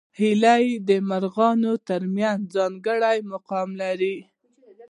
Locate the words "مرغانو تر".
1.09-2.01